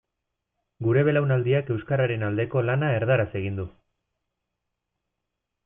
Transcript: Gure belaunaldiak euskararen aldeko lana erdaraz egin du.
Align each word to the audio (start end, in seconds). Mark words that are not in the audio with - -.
Gure 0.85 1.03
belaunaldiak 1.07 1.69
euskararen 1.75 2.25
aldeko 2.29 2.65
lana 2.71 2.89
erdaraz 2.95 3.29
egin 3.43 3.61
du. 3.61 3.69